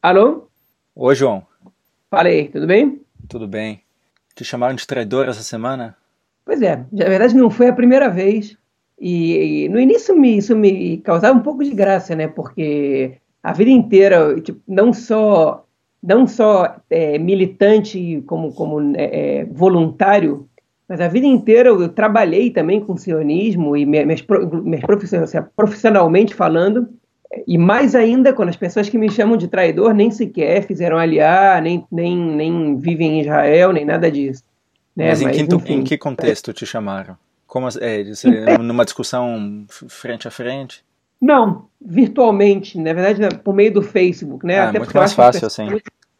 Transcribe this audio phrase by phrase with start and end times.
[0.00, 0.48] Alô?
[0.94, 1.42] Oi, João.
[2.08, 3.02] Falei, tudo bem?
[3.28, 3.82] Tudo bem.
[4.32, 5.96] Te chamaram de traidor essa semana?
[6.44, 8.56] Pois é, na verdade não foi a primeira vez.
[8.96, 12.28] E, e no início me, isso me causava um pouco de graça, né?
[12.28, 15.64] Porque a vida inteira, tipo, não só
[16.00, 20.48] não só é, militante como, como é, é voluntário,
[20.88, 24.24] mas a vida inteira eu, trabalhei também com sionismo e minhas,
[24.62, 26.88] minhas assim, profissionalmente falando,
[27.46, 31.60] e mais ainda quando as pessoas que me chamam de traidor nem sequer fizeram aliar,
[31.60, 34.42] nem, nem, nem vivem em Israel, nem nada disso.
[34.96, 35.08] Né?
[35.08, 37.16] Mas, em, Mas que, enfim, em que contexto te chamaram?
[37.46, 38.04] Como, é,
[38.58, 40.84] numa discussão frente a frente?
[41.20, 44.58] Não, virtualmente, na verdade, por meio do Facebook, né?
[44.58, 45.66] Ah, Até muito mais fácil assim.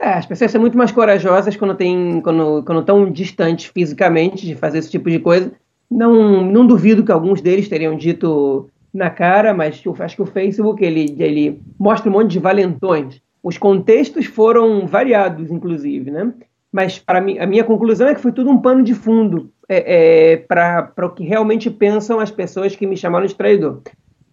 [0.00, 4.54] É, as pessoas são muito mais corajosas quando tem, quando, quando estão distantes fisicamente de
[4.54, 5.52] fazer esse tipo de coisa.
[5.90, 10.84] Não, não duvido que alguns deles teriam dito na cara, mas acho que o Facebook
[10.84, 13.20] ele, ele mostra um monte de valentões.
[13.42, 16.32] Os contextos foram variados, inclusive, né?
[16.72, 20.32] Mas para mim, a minha conclusão é que foi tudo um pano de fundo é,
[20.32, 23.82] é, para o que realmente pensam as pessoas que me chamaram de traidor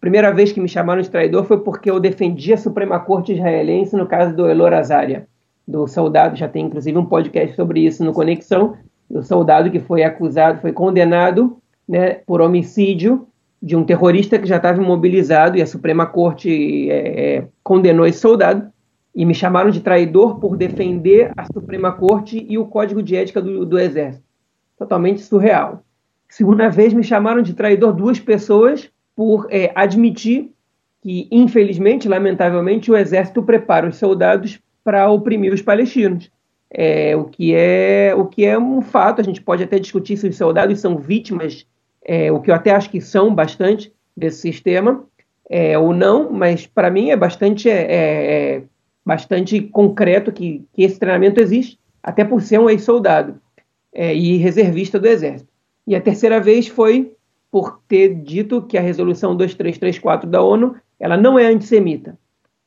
[0.06, 3.95] primeira vez que me chamaram de traidor foi porque eu defendi a Suprema Corte israelense
[3.95, 5.28] no caso do Elor Azaria,
[5.67, 8.78] do soldado, já tem inclusive um podcast sobre isso no Conexão,
[9.09, 11.58] do soldado que foi acusado, foi condenado
[11.89, 13.28] né, por homicídio
[13.66, 18.19] de um terrorista que já estava imobilizado e a Suprema Corte é, é, condenou esse
[18.19, 18.71] soldado
[19.16, 23.41] e me chamaram de traidor por defender a Suprema Corte e o Código de Ética
[23.41, 24.23] do, do Exército.
[24.77, 25.83] Totalmente surreal.
[26.30, 30.52] Segunda vez me chamaram de traidor duas pessoas por é, admitir
[31.02, 36.30] que, infelizmente, lamentavelmente, o exército prepara os soldados para oprimir os palestinos.
[36.69, 40.27] É, o, que é, o que é um fato, a gente pode até discutir se
[40.27, 41.66] os soldados são vítimas,
[42.06, 45.03] é, o que eu até acho que são bastante desse sistema,
[45.50, 48.64] é, ou não, mas para mim é bastante, é, é,
[49.03, 53.42] bastante concreto que, que esse treinamento existe, até por ser um ex-soldado
[53.92, 55.49] é, e reservista do Exército.
[55.88, 57.14] E a terceira vez foi
[57.52, 62.17] por ter dito que a resolução 2334 da ONU ela não é antissemita.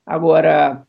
[0.06, 0.82] Agora,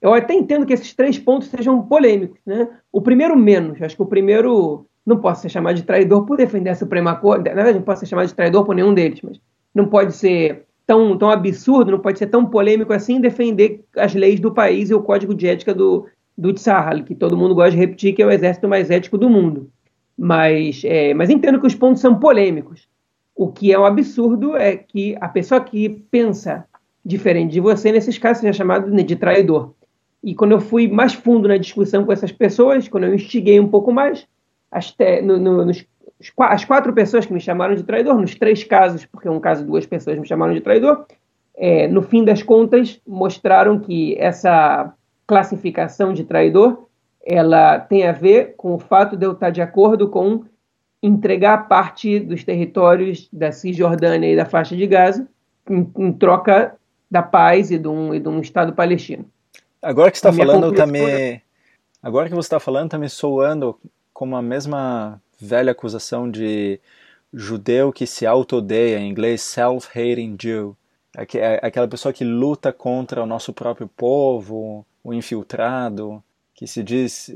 [0.00, 2.40] eu até entendo que esses três pontos sejam polêmicos.
[2.44, 2.68] Né?
[2.90, 3.80] O primeiro, menos.
[3.80, 7.48] Acho que o primeiro não posso ser chamado de traidor por defender a Suprema Corte.
[7.48, 9.40] Na verdade, não posso ser chamado de traidor por nenhum deles, mas
[9.72, 14.40] não pode ser tão, tão absurdo, não pode ser tão polêmico assim defender as leis
[14.40, 16.06] do país e o código de ética do,
[16.36, 19.30] do Tzahal, que todo mundo gosta de repetir que é o exército mais ético do
[19.30, 19.70] mundo.
[20.18, 22.88] Mas, é, mas entendo que os pontos são polêmicos.
[23.34, 26.64] O que é um absurdo é que a pessoa que pensa
[27.04, 29.72] diferente de você, nesses casos, seja chamado de traidor.
[30.24, 33.68] E quando eu fui mais fundo na discussão com essas pessoas, quando eu instiguei um
[33.68, 34.26] pouco mais,
[34.70, 35.84] as, te, no, no, nos,
[36.38, 39.86] as quatro pessoas que me chamaram de traidor, nos três casos, porque um caso duas
[39.86, 41.06] pessoas me chamaram de traidor,
[41.56, 44.92] é, no fim das contas mostraram que essa
[45.26, 46.86] classificação de traidor
[47.24, 50.44] ela tem a ver com o fato de eu estar de acordo com
[51.02, 55.28] entregar parte dos territórios da Cisjordânia e da faixa de Gaza
[55.68, 56.76] em, em troca
[57.10, 59.24] da paz e de um, e de um Estado palestino.
[59.82, 61.40] Agora que está falando, tá me...
[62.02, 63.78] agora que você está falando, está me soando
[64.16, 66.80] como a mesma velha acusação de
[67.34, 70.74] judeu que se auto-odeia, em inglês self-hating Jew.
[71.34, 76.22] É aquela pessoa que luta contra o nosso próprio povo, o infiltrado
[76.54, 77.30] que se diz,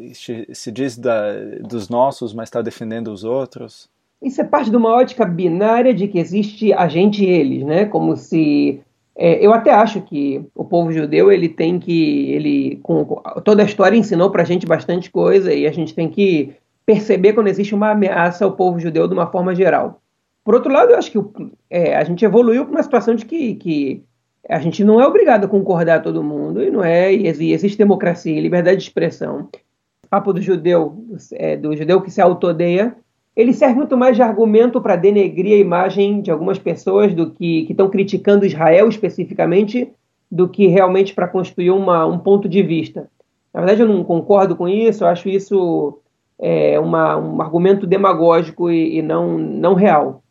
[0.55, 3.91] se diz da, dos nossos, mas está defendendo os outros?
[4.23, 7.85] Isso é parte de uma ótica binária de que existe a gente e eles, né?
[7.85, 8.81] Como se
[9.15, 13.05] é, eu até acho que o povo judeu ele tem que ele com,
[13.45, 16.55] toda a história ensinou para a gente bastante coisa e a gente tem que
[16.91, 20.03] perceber quando existe uma ameaça ao povo judeu de uma forma geral.
[20.45, 21.19] Por outro lado, eu acho que
[21.71, 24.03] é, a gente evoluiu para uma situação de que, que
[24.49, 28.37] a gente não é obrigado a concordar todo mundo, e não é, e existe democracia
[28.37, 29.49] e liberdade de expressão.
[30.05, 32.97] O papo do judeu, é, do judeu que se autodeia,
[33.37, 37.69] ele serve muito mais de argumento para denegrir a imagem de algumas pessoas do que
[37.71, 39.89] estão criticando Israel especificamente,
[40.29, 43.09] do que realmente para construir uma, um ponto de vista.
[43.55, 46.00] Na verdade, eu não concordo com isso, eu acho isso
[46.41, 50.23] é, uma, um argumento demagógico e, e não, não real.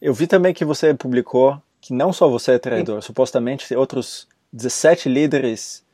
[0.00, 3.06] Eu vi também que você publicou que não só você é traidor, Sim.
[3.06, 5.84] supostamente outros 17 líderes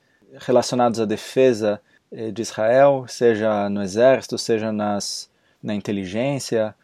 [0.41, 1.81] relacionados à defesa
[2.13, 5.31] eh, de Israel, seja no exército, seja nas,
[5.63, 6.75] na inteligência,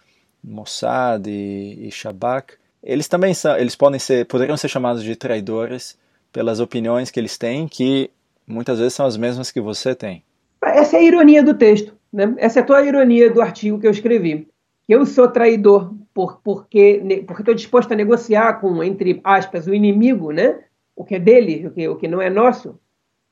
[0.42, 5.96] Mossad e, e Shabak, eles também são, eles podem ser, poderiam ser chamados de traidores
[6.32, 8.10] pelas opiniões que eles têm, que
[8.46, 10.24] muitas vezes são as mesmas que você tem.
[10.64, 12.34] Essa é a ironia do texto, né?
[12.38, 14.48] Essa é a tua ironia do artigo que eu escrevi.
[14.88, 20.32] Eu sou traidor por, porque porque estou disposto a negociar com entre aspas o inimigo,
[20.32, 20.60] né?
[20.94, 22.78] O que é dele, o que, o que não é nosso.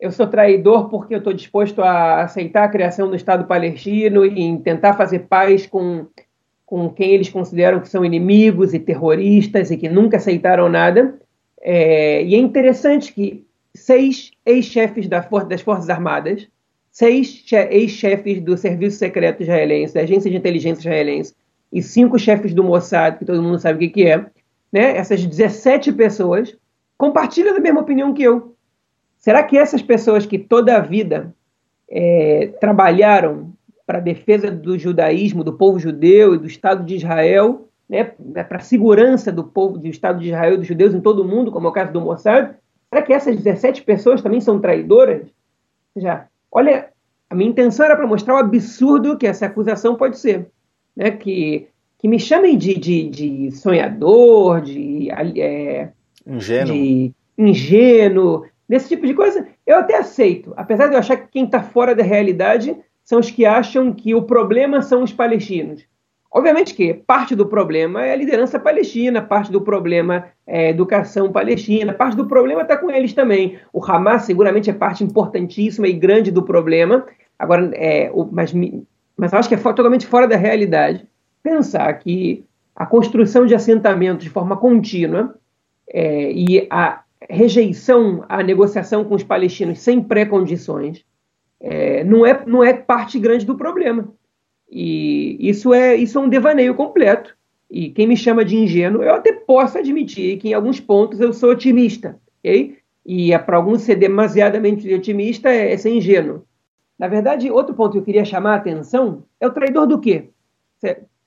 [0.01, 4.59] eu sou traidor porque eu estou disposto a aceitar a criação do Estado palestino e
[4.61, 6.07] tentar fazer paz com,
[6.65, 11.19] com quem eles consideram que são inimigos e terroristas e que nunca aceitaram nada.
[11.61, 13.45] É, e é interessante que
[13.75, 16.49] seis ex-chefes da for das Forças Armadas,
[16.91, 21.35] seis ex-chefes do Serviço Secreto Israelense, da Agência de Inteligência Israelense,
[21.73, 24.27] e cinco chefes do Mossad, que todo mundo sabe o que, é,
[24.73, 24.97] né?
[24.97, 26.57] essas 17 pessoas
[26.99, 28.55] compartilham da mesma opinião que eu.
[29.19, 31.35] Será que essas pessoas que toda a vida
[31.89, 33.53] é, trabalharam
[33.87, 38.59] para a defesa do judaísmo, do povo judeu e do Estado de Israel, né, para
[38.59, 41.67] a segurança do povo do Estado de Israel dos judeus em todo o mundo, como
[41.67, 42.55] é o caso do Mossad,
[42.89, 45.27] será que essas 17 pessoas também são traidoras?
[45.93, 46.89] Seja, olha,
[47.29, 50.49] a minha intenção era para mostrar o absurdo que essa acusação pode ser.
[50.97, 51.69] Né, que,
[51.99, 55.91] que me chamem de, de, de sonhador, de, é,
[56.27, 56.75] ingênuo.
[56.75, 60.53] de ingênuo, desse tipo de coisa, eu até aceito.
[60.57, 64.15] Apesar de eu achar que quem está fora da realidade são os que acham que
[64.15, 65.85] o problema são os palestinos.
[66.33, 71.33] Obviamente que parte do problema é a liderança palestina, parte do problema é a educação
[71.33, 73.59] palestina, parte do problema está com eles também.
[73.73, 77.05] O Hamas seguramente é parte importantíssima e grande do problema,
[77.37, 78.55] agora, é, o, mas,
[79.17, 81.05] mas acho que é totalmente fora da realidade
[81.43, 82.45] pensar que
[82.77, 85.35] a construção de assentamentos de forma contínua
[85.89, 91.05] é, e a rejeição à negociação com os palestinos sem pré-condições
[91.61, 94.09] é, não, é, não é parte grande do problema.
[94.71, 97.37] E isso é, isso é um devaneio completo.
[97.71, 101.33] E quem me chama de ingênuo, eu até posso admitir que em alguns pontos eu
[101.33, 102.19] sou otimista.
[102.39, 102.79] Okay?
[103.05, 106.45] E é, para alguns ser demasiadamente otimista é, é ser ingênuo.
[106.99, 110.29] Na verdade, outro ponto que eu queria chamar a atenção é o traidor do quê?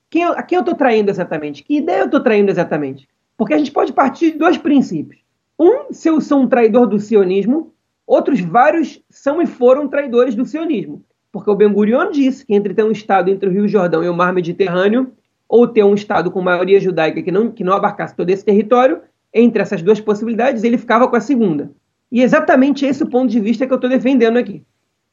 [0.08, 1.64] Quem, a quem eu estou traindo exatamente?
[1.64, 3.08] Que ideia eu estou traindo exatamente?
[3.36, 5.20] Porque a gente pode partir de dois princípios.
[5.58, 7.72] Um, se eu sou um traidor do sionismo,
[8.06, 11.04] outros vários são e foram traidores do sionismo.
[11.34, 14.08] Porque o Ben Gurion disse que entre ter um Estado entre o Rio Jordão e
[14.08, 15.10] o Mar Mediterrâneo,
[15.48, 19.00] ou ter um Estado com maioria judaica que não, que não abarcasse todo esse território,
[19.32, 21.72] entre essas duas possibilidades, ele ficava com a segunda.
[22.12, 24.62] E exatamente esse é o ponto de vista que eu estou defendendo aqui.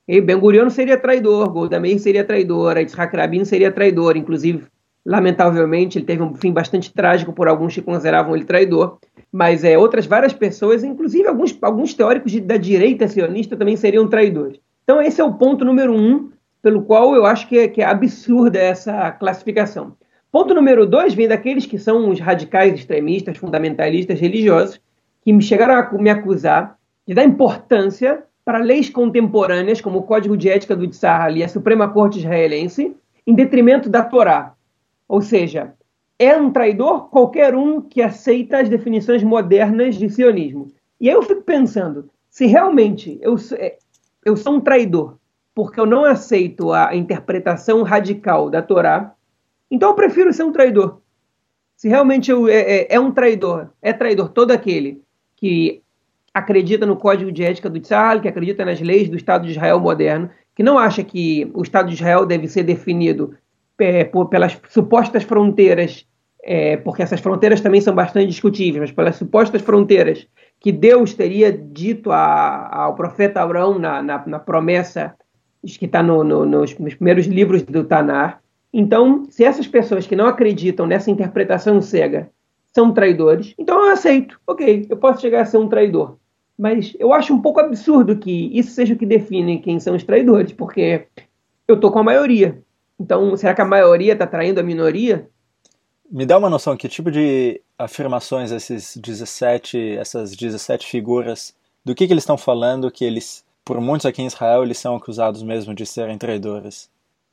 [0.08, 4.66] E ben Gurion seria traidor, Golda Meir seria traidora, Yitzhak Rabin seria traidor, inclusive,
[5.04, 9.00] lamentavelmente, ele teve um fim bastante trágico por alguns que consideravam ele traidor
[9.32, 14.08] mas é, outras várias pessoas, inclusive alguns, alguns teóricos de, da direita sionista também seriam
[14.08, 14.60] traidores.
[14.84, 16.32] Então esse é o ponto número um,
[16.62, 19.96] pelo qual eu acho que é, que é absurda essa classificação.
[20.32, 24.80] Ponto número dois vem daqueles que são os radicais extremistas, fundamentalistas religiosos,
[25.24, 30.36] que me chegaram a me acusar de dar importância para leis contemporâneas, como o Código
[30.36, 32.96] de Ética do Tzahal e a Suprema Corte Israelense,
[33.26, 34.54] em detrimento da Torá.
[35.08, 35.74] Ou seja,
[36.18, 40.68] é um traidor qualquer um que aceita as definições modernas de sionismo.
[41.00, 43.78] E aí eu fico pensando, se realmente eu, é,
[44.26, 45.18] eu sou um traidor
[45.54, 49.14] porque eu não aceito a interpretação radical da Torá,
[49.70, 51.02] então eu prefiro ser um traidor.
[51.76, 55.02] Se realmente eu, é, é, é um traidor, é traidor todo aquele
[55.36, 55.82] que
[56.34, 59.80] acredita no código de ética do Tzal, que acredita nas leis do Estado de Israel
[59.80, 63.36] moderno, que não acha que o Estado de Israel deve ser definido
[63.78, 66.08] é, por, pelas supostas fronteiras
[66.44, 70.28] é, porque essas fronteiras também são bastante discutíveis, mas pelas supostas fronteiras
[70.62, 75.16] que Deus teria dito a, ao profeta Abraão na, na, na promessa
[75.66, 78.42] que está no, no, nos, nos, primeiros livros do Tanar.
[78.72, 82.30] Então, se essas pessoas que não acreditam nessa interpretação cega
[82.74, 84.40] são traidores, então eu aceito.
[84.48, 86.18] Ok, eu posso chegar a ser um traidor.
[86.58, 90.04] Mas eu acho um pouco absurdo que isso seja o que define quem são os
[90.04, 91.08] traidores, porque
[91.68, 92.62] eu estou com a maioria.
[93.00, 95.28] Então, será que a maioria está traindo a minoria?
[96.12, 102.06] Me dá uma noção, que tipo de afirmações esses 17, essas 17 figuras, do que,
[102.06, 105.74] que eles estão falando que eles, por muitos aqui em Israel, eles são acusados mesmo
[105.74, 106.90] de serem traidores?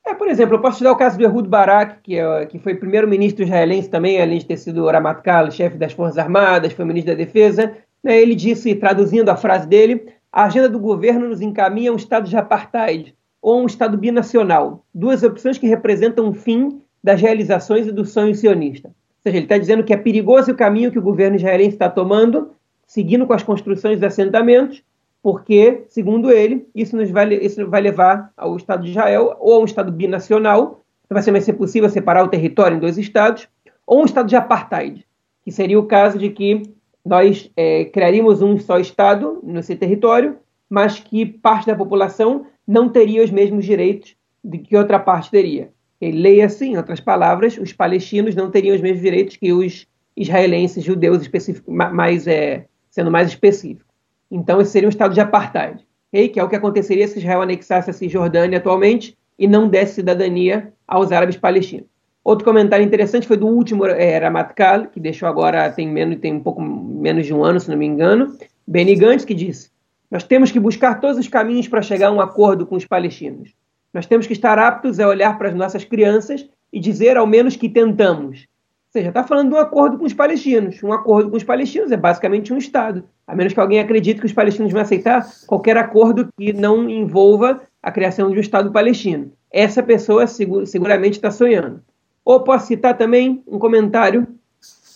[0.07, 2.57] É, por exemplo, eu posso te dar o caso do Ehud Barak, que, é, que
[2.57, 7.11] foi primeiro-ministro israelense também, além de ter sido Ramatkal, chefe das Forças Armadas, foi ministro
[7.11, 7.75] da Defesa.
[8.01, 11.97] Né, ele disse, traduzindo a frase dele, a agenda do governo nos encaminha a um
[11.97, 17.87] estado de apartheid ou um estado binacional, duas opções que representam um fim das realizações
[17.87, 18.89] e do sonho sionista.
[18.89, 21.89] Ou seja, ele está dizendo que é perigoso o caminho que o governo israelense está
[21.89, 22.51] tomando,
[22.85, 24.83] seguindo com as construções dos assentamentos,
[25.21, 29.59] porque, segundo ele, isso, nos vai, isso vai levar ao Estado de Israel ou a
[29.59, 30.83] um Estado binacional,
[31.21, 33.47] ser, vai ser possível separar o território em dois Estados,
[33.85, 35.05] ou um Estado de apartheid,
[35.43, 36.63] que seria o caso de que
[37.05, 40.37] nós é, criaríamos um só Estado nesse território,
[40.69, 45.71] mas que parte da população não teria os mesmos direitos de que outra parte teria.
[46.01, 50.83] Leia assim, em outras palavras, os palestinos não teriam os mesmos direitos que os israelenses,
[50.83, 51.29] judeus,
[51.67, 53.89] mais, é, sendo mais específico.
[54.31, 55.85] Então, esse seria um estado de apartheid.
[56.07, 56.29] okay?
[56.29, 60.73] que é o que aconteceria se Israel anexasse a Cisjordânia atualmente e não desse cidadania
[60.87, 61.87] aos árabes palestinos.
[62.23, 66.41] Outro comentário interessante foi do último é, Ramatkal, que deixou agora, tem, menos, tem um
[66.41, 68.37] pouco menos de um ano, se não me engano,
[68.67, 69.71] Benny Gantz, que disse:
[70.11, 73.51] Nós temos que buscar todos os caminhos para chegar a um acordo com os palestinos.
[73.93, 77.55] Nós temos que estar aptos a olhar para as nossas crianças e dizer ao menos
[77.55, 78.47] que tentamos.
[78.89, 80.81] Ou seja, está falando de um acordo com os palestinos.
[80.81, 83.03] Um acordo com os palestinos é basicamente um Estado.
[83.27, 87.61] A menos que alguém acredite que os palestinos vão aceitar qualquer acordo que não envolva
[87.83, 89.31] a criação de um Estado palestino.
[89.51, 91.81] Essa pessoa seguramente está sonhando.
[92.25, 94.27] Ou posso citar também um comentário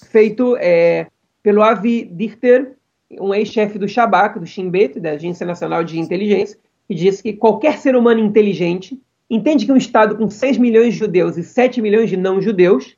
[0.09, 1.07] feito é,
[1.41, 2.73] pelo Avi Dichter,
[3.19, 7.33] um ex-chefe do Shabak, do Shin Bet, da Agência Nacional de Inteligência, que disse que
[7.33, 11.81] qualquer ser humano inteligente entende que um Estado com 6 milhões de judeus e 7
[11.81, 12.95] milhões de não-judeus,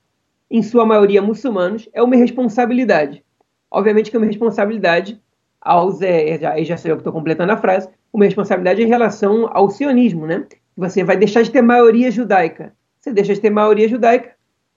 [0.49, 3.23] em sua maioria muçulmanos, é uma responsabilidade.
[3.69, 5.19] Obviamente que é uma responsabilidade
[5.61, 6.01] aos.
[6.01, 9.69] É, já, já sei eu que estou completando a frase, uma responsabilidade em relação ao
[9.69, 10.45] sionismo, né?
[10.77, 12.73] Você vai deixar de ter maioria judaica.
[12.99, 14.31] Você deixa de ter maioria judaica.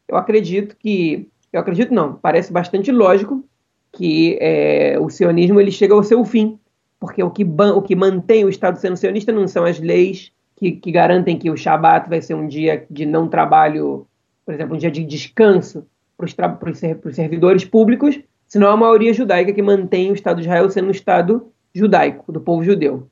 [0.07, 1.29] Eu acredito que.
[1.53, 3.45] Eu acredito não, parece bastante lógico
[3.93, 6.59] que é, o sionismo ele chega ao seu fim,
[7.01, 10.73] porque o que, o que mantém o Estado sendo sionista não são as leis que,
[10.73, 14.07] que garantem que o Shabat vai ser um dia de não trabalho,
[14.45, 15.87] por exemplo, um dia de descanso
[16.17, 16.27] para
[16.71, 20.93] os servidores públicos, senão a maioria judaica que mantém o Estado de Israel sendo um
[20.93, 23.09] Estado judaico, do povo judeu.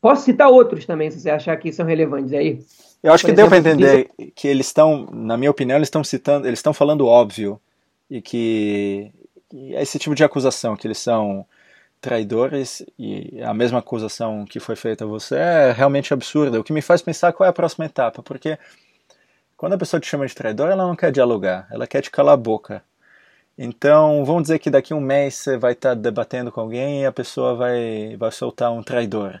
[0.00, 2.60] Posso citar outros também, se você achar que são relevantes aí.
[3.02, 4.30] Eu acho por que exemplo, deu para entender que...
[4.30, 7.60] que eles estão, na minha opinião, eles estão citando, eles estão falando óbvio
[8.08, 9.10] e que
[9.52, 11.44] esse tipo de acusação que eles são
[12.02, 16.60] traidores e a mesma acusação que foi feita a você é realmente absurda.
[16.60, 18.58] O que me faz pensar qual é a próxima etapa, porque
[19.56, 22.34] quando a pessoa te chama de traidor, ela não quer dialogar, ela quer te calar
[22.34, 22.82] a boca.
[23.56, 27.06] Então, vamos dizer que daqui a um mês você vai estar debatendo com alguém e
[27.06, 29.40] a pessoa vai, vai soltar um traidor.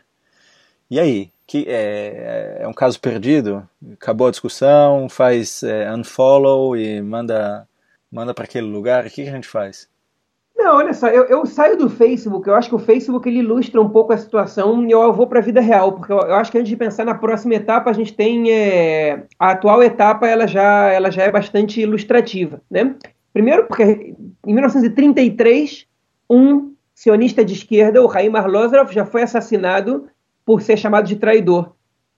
[0.88, 1.32] E aí?
[1.46, 3.68] Que é, é um caso perdido?
[3.94, 7.66] Acabou a discussão, faz é, unfollow e manda,
[8.10, 9.04] manda para aquele lugar?
[9.06, 9.88] O que, que a gente faz?
[10.62, 13.80] Não, olha só, eu, eu, saio do Facebook, eu acho que o Facebook ele ilustra
[13.80, 16.52] um pouco a situação e eu vou para a vida real, porque eu, eu, acho
[16.52, 20.46] que antes de pensar na próxima etapa, a gente tem é, a atual etapa, ela
[20.46, 22.94] já, ela já é bastante ilustrativa, né?
[23.32, 24.14] Primeiro porque
[24.46, 25.84] em 1933,
[26.30, 30.06] um sionista de esquerda, o Raim Arlozorov, já foi assassinado
[30.46, 31.72] por ser chamado de traidor.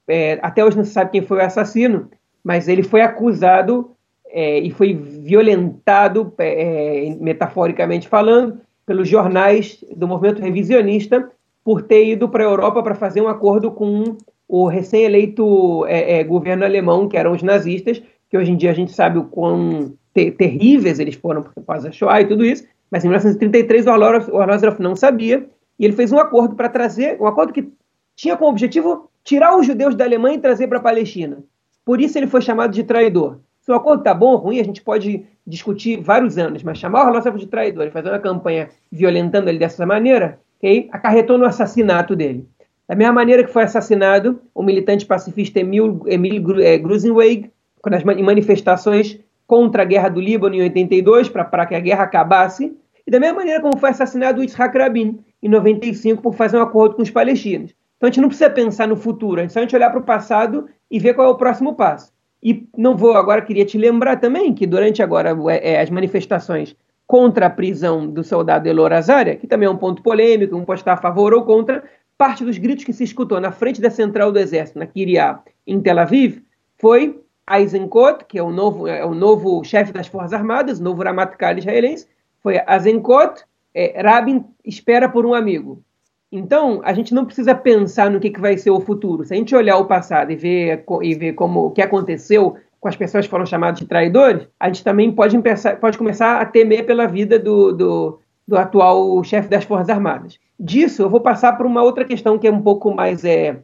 [0.06, 2.10] É, até hoje não se sabe quem foi o assassino,
[2.42, 3.93] mas ele foi acusado
[4.34, 11.30] é, e foi violentado, é, é, metaforicamente falando, pelos jornais do movimento revisionista
[11.62, 14.16] por ter ido para a Europa para fazer um acordo com
[14.48, 18.74] o recém-eleito é, é, governo alemão, que eram os nazistas, que hoje em dia a
[18.74, 22.64] gente sabe o quão ter terríveis eles foram por causa da Shoah e tudo isso,
[22.90, 25.46] mas em 1933 o Arlosroff não sabia,
[25.78, 27.68] e ele fez um acordo para trazer, um acordo que
[28.16, 31.38] tinha como objetivo tirar os judeus da Alemanha e trazer para a Palestina.
[31.84, 33.38] Por isso ele foi chamado de traidor.
[33.64, 37.04] Se o acordo está bom ou ruim, a gente pode discutir vários anos, mas chamar
[37.04, 41.46] o Orlov de traidor e fazer uma campanha violentando ele dessa maneira, okay, acarretou no
[41.46, 42.46] assassinato dele.
[42.86, 47.50] Da mesma maneira que foi assassinado o militante pacifista Emil, Emil é, Grusenweg,
[47.86, 53.10] nas manifestações contra a guerra do Líbano em 82, para que a guerra acabasse, e
[53.10, 56.96] da mesma maneira como foi assassinado o Yitzhak Rabin em 95 por fazer um acordo
[56.96, 57.74] com os palestinos.
[57.96, 60.00] Então a gente não precisa pensar no futuro, a gente só a gente olhar para
[60.00, 62.13] o passado e ver qual é o próximo passo.
[62.44, 67.46] E não vou agora, queria te lembrar também que durante agora é, as manifestações contra
[67.46, 70.92] a prisão do soldado Elor Azaria, que também é um ponto polêmico, um pode estar
[70.92, 71.82] a favor ou contra,
[72.18, 75.80] parte dos gritos que se escutou na frente da central do exército, na Kiryat, em
[75.80, 76.42] Tel Aviv,
[76.76, 77.18] foi
[77.50, 81.56] Eisenkot, que é o novo, é o novo chefe das Forças Armadas, o novo Ramatkal
[81.56, 82.06] israelense,
[82.42, 83.42] foi Eisenkot,
[83.74, 85.82] é, Rabin espera por um amigo.
[86.30, 89.24] Então, a gente não precisa pensar no que, que vai ser o futuro.
[89.24, 92.88] Se a gente olhar o passado e ver, e ver como o que aconteceu com
[92.88, 95.38] as pessoas que foram chamadas de traidores, a gente também pode,
[95.80, 100.38] pode começar a temer pela vida do, do, do atual chefe das Forças Armadas.
[100.58, 103.62] Disso, eu vou passar para uma outra questão que é um pouco mais é,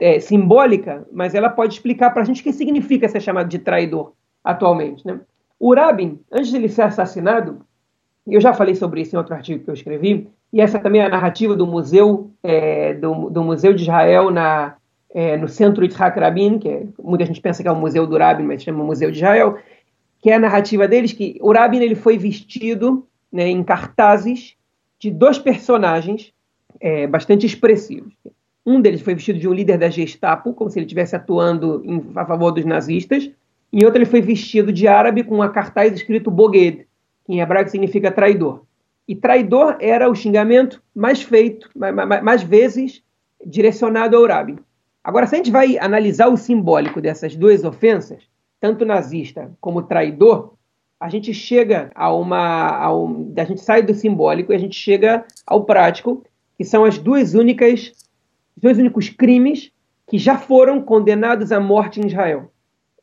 [0.00, 3.58] é, simbólica, mas ela pode explicar para a gente o que significa ser chamado de
[3.58, 4.12] traidor
[4.42, 5.06] atualmente.
[5.06, 5.20] Né?
[5.58, 7.60] O Rabin, antes de ele ser assassinado,
[8.26, 11.06] eu já falei sobre isso em outro artigo que eu escrevi, e essa também é
[11.06, 14.76] a narrativa do museu é, do, do, Museu de Israel na,
[15.14, 18.06] é, no centro de Yitzhak Rabin, que é, muita gente pensa que é o Museu
[18.06, 19.58] do Rabin, mas chama Museu de Israel,
[20.20, 24.54] que é a narrativa deles que o Rabin ele foi vestido né, em cartazes
[24.98, 26.32] de dois personagens
[26.80, 28.12] é, bastante expressivos.
[28.64, 32.04] Um deles foi vestido de um líder da Gestapo, como se ele estivesse atuando em,
[32.14, 33.30] a favor dos nazistas,
[33.72, 36.86] e outro ele foi vestido de árabe com um cartaz escrito Boged,
[37.24, 38.62] que em hebraico significa traidor.
[39.08, 43.02] E traidor era o xingamento mais feito, mais, mais vezes
[43.44, 44.58] direcionado ao Rabin.
[45.02, 48.22] Agora, se a gente vai analisar o simbólico dessas duas ofensas,
[48.60, 50.52] tanto nazista como traidor,
[51.00, 52.68] a gente chega a uma.
[52.68, 56.22] A um, a gente sai do simbólico e a gente chega ao prático,
[56.58, 57.92] que são as duas únicas,
[58.56, 59.72] os dois únicos crimes
[60.06, 62.52] que já foram condenados à morte em Israel.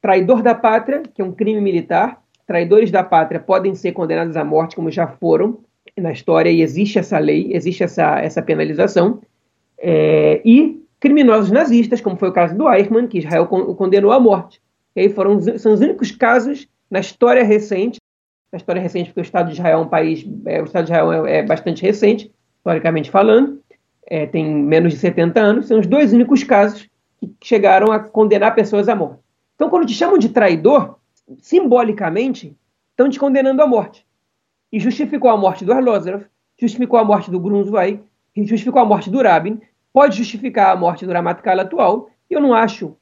[0.02, 4.44] Traidor da pátria, que é um crime militar, traidores da pátria podem ser condenados à
[4.44, 5.66] morte, como já foram
[5.98, 9.22] na história, e existe essa lei, existe essa, essa penalização.
[9.78, 14.62] É, e criminosos nazistas, como foi o caso do Eichmann, que Israel condenou à morte.
[14.96, 18.00] E aí foram, são os únicos casos na história recente,
[18.52, 20.92] na história recente porque o Estado de Israel é um país, é, o Estado de
[20.92, 23.62] Israel é, é bastante recente, historicamente falando,
[24.08, 26.88] é, tem menos de 70 anos, são os dois únicos casos
[27.20, 29.20] que chegaram a condenar pessoas à morte.
[29.56, 30.98] Então, quando te chamam de traidor,
[31.40, 32.56] simbolicamente,
[32.92, 34.06] estão te condenando à morte.
[34.76, 36.26] E justificou a morte do Arlozerov,
[36.60, 38.02] justificou a morte do Grunzweig,
[38.36, 39.62] justificou a morte do Rabin,
[39.94, 42.94] pode justificar a morte do Ramatkala atual, e eu não acho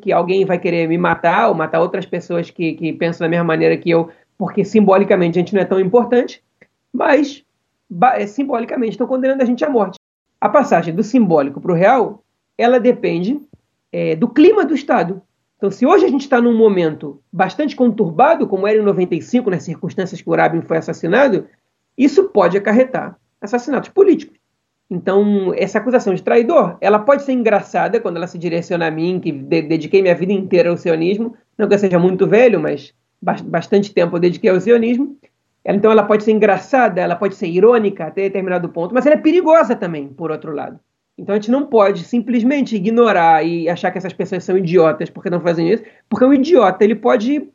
[0.00, 3.42] que alguém vai querer me matar ou matar outras pessoas que, que pensam da mesma
[3.42, 6.40] maneira que eu, porque simbolicamente a gente não é tão importante,
[6.92, 7.44] mas
[8.14, 9.98] é, simbolicamente estão condenando a gente à morte.
[10.40, 12.22] A passagem do simbólico para o real,
[12.56, 13.40] ela depende
[13.90, 15.20] é, do clima do Estado.
[15.56, 19.62] Então, se hoje a gente está num momento bastante conturbado, como era em 95, nas
[19.62, 21.46] circunstâncias que o Rabin foi assassinado,
[21.96, 24.38] isso pode acarretar assassinatos políticos.
[24.88, 29.18] Então, essa acusação de traidor, ela pode ser engraçada quando ela se direciona a mim,
[29.18, 32.94] que de dediquei minha vida inteira ao sionismo, não que eu seja muito velho, mas
[33.20, 35.16] bastante tempo eu dediquei ao sionismo.
[35.64, 39.18] Então, ela pode ser engraçada, ela pode ser irônica até determinado ponto, mas ela é
[39.18, 40.78] perigosa também, por outro lado.
[41.18, 45.30] Então, a gente não pode simplesmente ignorar e achar que essas pessoas são idiotas porque
[45.30, 47.48] não fazem isso, porque um idiota ele pode,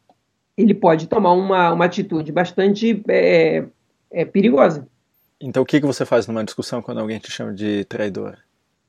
[0.58, 3.64] ele pode tomar uma, uma atitude bastante é,
[4.10, 4.88] é, perigosa.
[5.40, 8.38] Então, o que, que você faz numa discussão quando alguém te chama de traidor?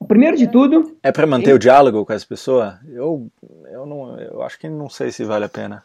[0.07, 0.97] Primeiro de tudo.
[1.03, 2.79] É para manter o diálogo com essa pessoa?
[2.89, 3.31] Eu,
[3.71, 5.85] eu, não, eu acho que não sei se vale a pena.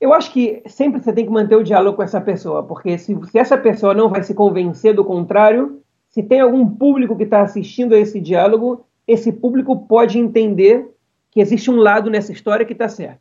[0.00, 3.18] Eu acho que sempre você tem que manter o diálogo com essa pessoa, porque se,
[3.30, 5.82] se essa pessoa não vai se convencer do contrário,
[6.18, 10.84] se tem algum público que está assistindo a esse diálogo, esse público pode entender
[11.30, 13.20] que existe um lado nessa história que está certo.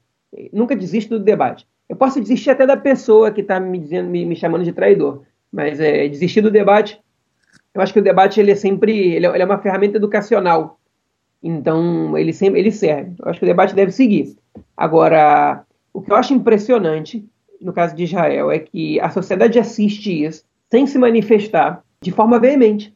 [0.52, 1.68] Nunca desiste do debate.
[1.88, 5.22] Eu posso desistir até da pessoa que está me, dizendo, me, me chamando de traidor,
[5.52, 7.00] mas é, desistir do debate,
[7.72, 10.80] eu acho que o debate ele é sempre ele é, ele é uma ferramenta educacional.
[11.44, 13.14] Então, ele sempre ele serve.
[13.20, 14.36] Eu acho que o debate deve seguir.
[14.76, 17.24] Agora, o que eu acho impressionante
[17.62, 22.40] no caso de Israel é que a sociedade assiste isso sem se manifestar de forma
[22.40, 22.96] veemente.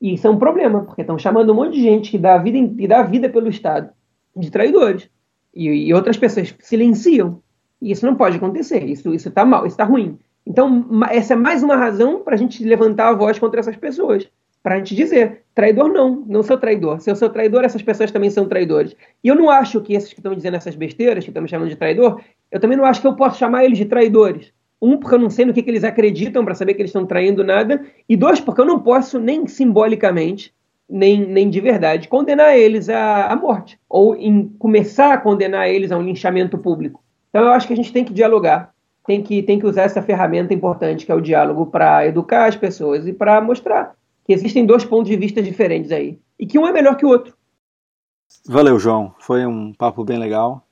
[0.00, 2.58] E isso é um problema, porque estão chamando um monte de gente que dá vida,
[2.58, 3.90] e dá vida pelo Estado
[4.36, 5.08] de traidores.
[5.54, 7.40] E, e outras pessoas silenciam.
[7.80, 8.84] E isso não pode acontecer.
[8.84, 10.18] Isso está mal, isso está ruim.
[10.46, 14.28] Então, essa é mais uma razão para a gente levantar a voz contra essas pessoas.
[14.62, 17.00] Para a gente dizer, traidor não, não sou traidor.
[17.00, 18.96] Se eu sou traidor, essas pessoas também são traidores.
[19.22, 21.68] E eu não acho que esses que estão dizendo essas besteiras, que estão me chamando
[21.68, 24.52] de traidor, eu também não acho que eu posso chamar eles de traidores.
[24.82, 27.06] Um, porque eu não sei no que, que eles acreditam para saber que eles estão
[27.06, 27.86] traindo nada.
[28.08, 30.52] E dois, porque eu não posso, nem simbolicamente,
[30.90, 33.78] nem, nem de verdade, condenar eles à, à morte.
[33.88, 34.16] Ou
[34.58, 37.00] começar a condenar eles a um linchamento público.
[37.30, 38.72] Então eu acho que a gente tem que dialogar
[39.06, 42.56] tem que, tem que usar essa ferramenta importante que é o diálogo para educar as
[42.56, 46.66] pessoas e para mostrar que existem dois pontos de vista diferentes aí e que um
[46.66, 47.34] é melhor que o outro.
[48.46, 49.14] Valeu, João.
[49.18, 50.66] Foi um papo bem legal.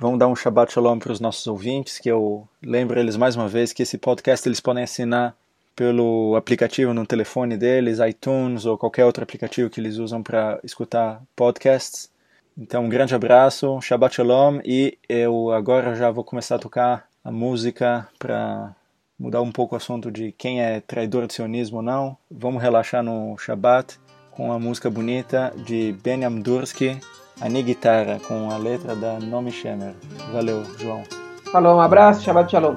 [0.00, 3.48] Vamos dar um Shabbat Shalom para os nossos ouvintes, que eu lembro eles mais uma
[3.48, 5.34] vez que esse podcast eles podem assinar
[5.74, 11.20] pelo aplicativo no telefone deles, iTunes ou qualquer outro aplicativo que eles usam para escutar
[11.34, 12.08] podcasts.
[12.56, 17.32] Então, um grande abraço, Shabbat Shalom, e eu agora já vou começar a tocar a
[17.32, 18.76] música para
[19.18, 22.16] mudar um pouco o assunto de quem é traidor de sionismo ou não.
[22.30, 23.98] Vamos relaxar no Shabbat
[24.30, 27.00] com a música bonita de Benjamin Dursky,
[27.40, 29.94] Ani Guitarra, com a letra da Nomi Shemer.
[30.32, 31.04] Valeu, João.
[31.52, 32.76] Falou, um abraço, Shabbat Shalom.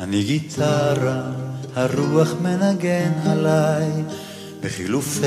[0.00, 1.22] אני גיטרה,
[1.74, 3.90] הרוח מנגן עליי
[4.60, 5.26] בחילופי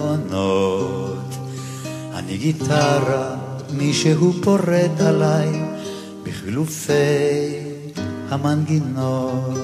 [0.00, 1.34] עונות.
[2.14, 3.36] אני גיטרה,
[3.70, 5.48] מישהו פורט עליי
[6.22, 6.92] בחילופי
[8.28, 9.58] המנגינות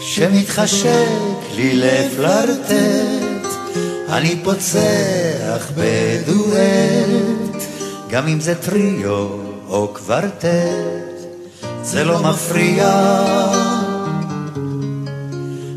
[0.00, 1.08] שמתחשק
[1.56, 3.46] לי לפלרטט
[4.08, 4.36] אני
[5.54, 7.62] פוצח בדואט
[8.10, 9.28] גם אם זה טריו
[9.68, 10.44] או קוורטט
[11.82, 12.88] זה לא מפריע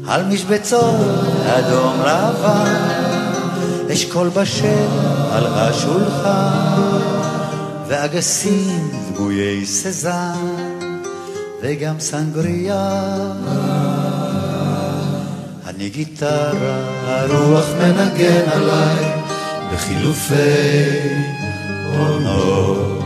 [0.08, 2.88] על משבצות אדום לבן
[3.94, 4.88] אשכול בשל
[5.32, 7.00] על השולחן
[7.88, 11.00] ואגסים דמויי סזן
[11.62, 13.04] וגם סנגריה.
[15.68, 19.28] אני גיטרה, הרוח מנגן עליי
[19.74, 20.36] בחילופי
[21.86, 23.04] עונות.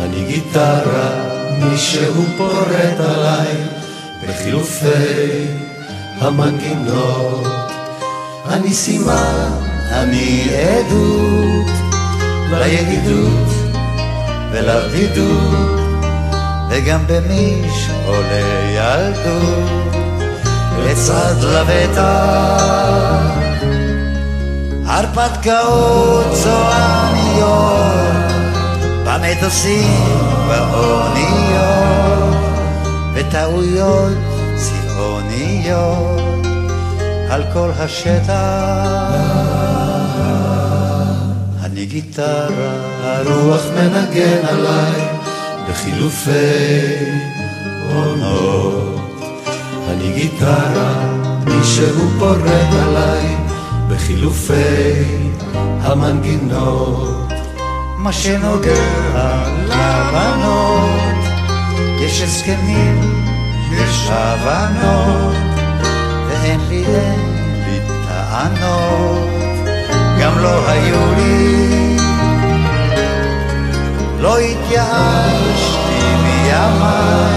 [0.00, 1.10] אני גיטרה,
[1.58, 3.54] מישהו פורט עליי,
[4.22, 5.46] בחילופי
[6.20, 7.46] המנגינות.
[8.48, 9.50] אני סימן,
[9.92, 11.66] אני עדות,
[12.50, 13.48] לידידות
[14.52, 15.80] ולבדידות,
[16.70, 19.94] וגם במשעולי ילדות,
[20.84, 23.45] לצד לבטח.
[24.86, 27.86] הרפתקאות צועניות,
[29.04, 30.04] במטוסים
[30.48, 32.36] באוניות,
[33.14, 34.12] וטעויות
[34.56, 36.20] צבעוניות
[37.30, 38.32] על כל השטח.
[41.64, 42.72] אני גיטרה,
[43.02, 45.08] הרוח מנגן עליי
[45.68, 46.30] בחילופי
[47.94, 49.00] עונות.
[49.90, 50.92] אני גיטרה,
[51.46, 53.45] מישהו פורט עליי
[54.06, 55.04] בחילופי
[55.80, 57.32] המנגינות.
[57.98, 58.72] מה שנוגע
[59.64, 61.24] לבנות,
[62.00, 63.00] יש הסכמים,
[63.72, 65.36] יש הבנות,
[66.28, 67.20] ואין לי אין
[67.66, 69.28] לי טענות,
[70.20, 71.96] גם לא היו לי.
[74.20, 77.34] לא התייאשתי מימיי,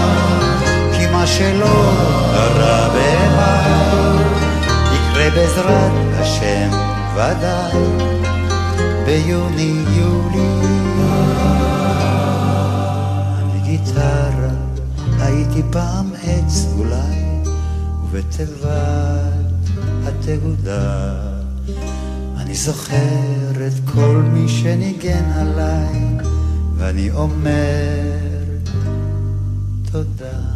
[0.92, 1.92] כי מה שלא
[2.32, 4.39] קרה במאי,
[5.20, 6.70] יקרה בעזרת השם
[7.14, 7.82] ודאי,
[9.06, 10.48] ביוני-יולי.
[13.38, 14.50] אני גיטרה,
[15.18, 17.42] הייתי פעם עץ אולי,
[18.04, 18.70] ובתיבת
[20.04, 21.12] התהודה.
[22.36, 26.18] אני זוכר את כל מי שניגן עליי,
[26.76, 28.00] ואני אומר
[29.92, 30.50] תודה.